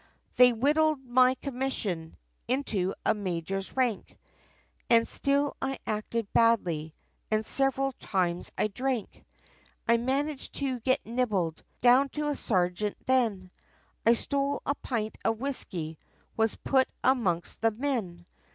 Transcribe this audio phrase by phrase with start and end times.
[0.35, 2.17] They whittled my commission,
[2.47, 4.17] into a major's rank,
[4.89, 6.95] And still I acted badly,
[7.29, 9.23] and several times I drank,
[9.87, 13.51] I managed to get nibbled, down to a sergeant then
[14.03, 15.99] I stole a pint of whiskey,
[16.35, 18.25] was put amongst the men.